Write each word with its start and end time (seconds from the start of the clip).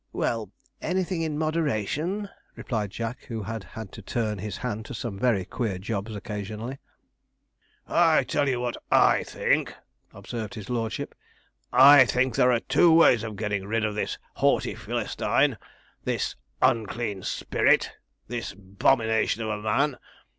'Well, 0.11 0.49
anything 0.81 1.21
in 1.21 1.37
moderation,' 1.37 2.27
replied 2.55 2.89
Jack, 2.89 3.25
who 3.25 3.43
had 3.43 3.63
had 3.63 3.91
to 3.91 4.01
turn 4.01 4.39
his 4.39 4.57
hand 4.57 4.83
to 4.87 4.95
some 4.95 5.19
very 5.19 5.45
queer 5.45 5.77
jobs 5.77 6.15
occasionally. 6.15 6.79
'I'll 7.87 8.23
tell 8.25 8.49
you 8.49 8.59
what 8.59 8.77
I 8.89 9.23
think,' 9.23 9.75
observed 10.11 10.55
his 10.55 10.71
lordship. 10.71 11.13
'I 11.71 12.05
think 12.05 12.33
there 12.35 12.51
are 12.51 12.61
two 12.61 12.91
ways 12.91 13.21
of 13.21 13.35
getting 13.35 13.67
rid 13.67 13.85
of 13.85 13.93
this 13.93 14.17
haughty 14.37 14.73
Philistine 14.73 15.55
this 16.03 16.35
unclean 16.63 17.21
spirit 17.21 17.91
this 18.27 18.55
'bomination 18.55 19.43
of 19.43 19.49
a 19.49 19.61
man. 19.61 19.97